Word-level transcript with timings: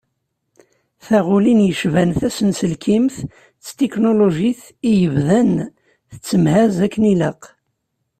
Taɣulin 1.05 1.65
yecban 1.67 2.11
tasenselkimt 2.19 3.15
d 3.25 3.27
tetiknulujit 3.65 4.63
i 4.89 4.91
yebdan 5.01 5.51
tettemhaz 6.09 6.75
akken 6.85 7.03
ilaq. 7.13 7.41